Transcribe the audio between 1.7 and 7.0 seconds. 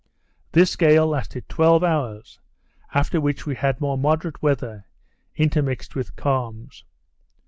hours, after which we had more moderate weather, intermixed with calms.